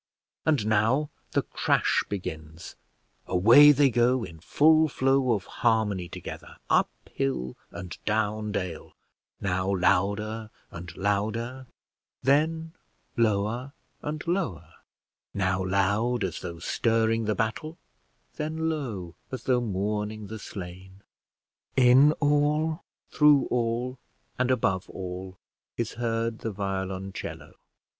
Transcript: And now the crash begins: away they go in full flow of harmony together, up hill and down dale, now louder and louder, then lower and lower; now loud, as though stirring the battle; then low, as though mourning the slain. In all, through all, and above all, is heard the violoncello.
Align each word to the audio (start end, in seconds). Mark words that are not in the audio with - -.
And 0.47 0.65
now 0.65 1.11
the 1.33 1.43
crash 1.43 2.03
begins: 2.09 2.75
away 3.27 3.71
they 3.71 3.91
go 3.91 4.23
in 4.23 4.39
full 4.39 4.87
flow 4.87 5.33
of 5.33 5.43
harmony 5.45 6.09
together, 6.09 6.57
up 6.71 6.89
hill 7.13 7.55
and 7.69 7.95
down 8.03 8.51
dale, 8.51 8.93
now 9.41 9.69
louder 9.75 10.49
and 10.71 10.97
louder, 10.97 11.67
then 12.23 12.73
lower 13.15 13.73
and 14.01 14.25
lower; 14.25 14.73
now 15.35 15.63
loud, 15.63 16.23
as 16.23 16.39
though 16.41 16.57
stirring 16.57 17.25
the 17.25 17.35
battle; 17.35 17.77
then 18.37 18.69
low, 18.71 19.13
as 19.31 19.43
though 19.43 19.61
mourning 19.61 20.25
the 20.25 20.39
slain. 20.39 21.03
In 21.75 22.13
all, 22.13 22.83
through 23.11 23.45
all, 23.51 23.99
and 24.39 24.49
above 24.49 24.89
all, 24.89 25.37
is 25.77 25.91
heard 25.91 26.39
the 26.39 26.49
violoncello. 26.49 27.53